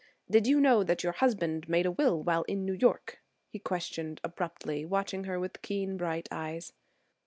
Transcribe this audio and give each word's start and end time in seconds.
"Did 0.27 0.47
you 0.47 0.59
know 0.59 0.83
that 0.83 1.03
your 1.03 1.11
husband 1.11 1.69
made 1.69 1.85
a 1.85 1.91
will 1.91 2.23
while 2.23 2.41
in 2.45 2.65
New 2.65 2.73
York?" 2.73 3.19
he 3.51 3.59
questioned 3.59 4.19
abruptly, 4.23 4.83
watching 4.83 5.25
her 5.25 5.39
with 5.39 5.61
keen, 5.61 5.95
bright 5.95 6.27
eyes. 6.31 6.73